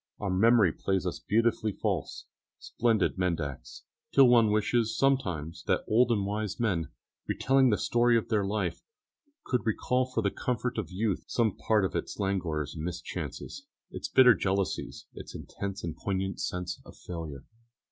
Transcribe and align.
Our 0.17 0.31
memory 0.31 0.71
plays 0.73 1.05
us 1.05 1.19
beautifully 1.19 1.73
false 1.73 2.25
splendide 2.57 3.17
mendax 3.19 3.83
till 4.11 4.27
one 4.29 4.49
wishes 4.49 4.97
sometimes 4.97 5.63
that 5.67 5.83
old 5.87 6.09
and 6.11 6.25
wise 6.25 6.59
men, 6.59 6.89
retelling 7.27 7.69
the 7.69 7.77
story 7.77 8.17
of 8.17 8.27
their 8.27 8.43
life, 8.43 8.81
could 9.45 9.63
recall 9.63 10.05
for 10.07 10.23
the 10.23 10.31
comfort 10.31 10.79
of 10.79 10.89
youth 10.89 11.25
some 11.27 11.55
part 11.55 11.85
of 11.85 11.95
its 11.95 12.17
languors 12.17 12.73
and 12.73 12.83
mischances, 12.83 13.67
its 13.91 14.07
bitter 14.07 14.33
jealousies, 14.33 15.05
its 15.13 15.35
intense 15.35 15.83
and 15.83 15.95
poignant 15.95 16.39
sense 16.41 16.81
of 16.83 16.95
failure. 16.97 17.43